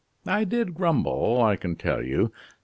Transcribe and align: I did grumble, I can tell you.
I 0.25 0.45
did 0.45 0.73
grumble, 0.73 1.39
I 1.43 1.55
can 1.57 1.75
tell 1.75 2.03
you. 2.03 2.31